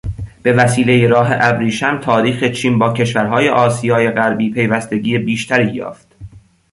بوسیلهٔ 0.45 1.07
راه 1.07 1.27
ابریشم 1.31 1.97
تاریخ 2.01 2.43
چین 2.51 2.79
با 2.79 2.93
کشورهای 2.93 3.49
آسای 3.49 4.09
غربی 4.11 4.49
پیوستگی 4.49 5.17
بیشتری 5.17 5.71
یافت. 5.73 6.15